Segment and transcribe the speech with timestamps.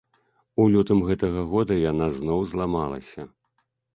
[0.63, 3.29] У лютым гэтага года яна зноў зламалася.